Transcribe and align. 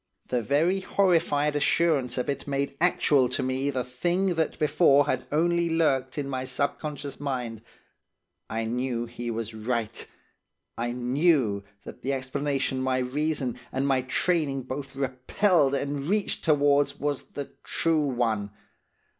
The 0.29 0.41
very 0.41 0.79
horrified 0.79 1.55
assurance 1.55 2.17
of 2.17 2.27
it 2.27 2.47
made 2.47 2.75
actual 2.81 3.29
to 3.29 3.43
me 3.43 3.69
the 3.69 3.83
thing 3.83 4.33
that 4.33 4.57
before 4.57 5.05
had 5.05 5.27
only 5.31 5.69
lurked 5.69 6.17
in 6.17 6.27
my 6.27 6.43
subconscious 6.43 7.19
mind. 7.19 7.61
I 8.49 8.65
knew 8.65 9.05
he 9.05 9.29
was 9.29 9.53
right; 9.53 10.07
I 10.75 10.91
knew 10.91 11.63
that 11.83 12.01
the 12.01 12.13
explanation 12.13 12.81
my 12.81 12.97
reason 12.97 13.59
and 13.71 13.85
my 13.87 14.01
training 14.01 14.63
both 14.63 14.95
repelled 14.95 15.75
and 15.75 16.09
reached 16.09 16.43
towards 16.43 16.99
was 16.99 17.21
the 17.33 17.51
true 17.63 18.01
one. 18.07 18.49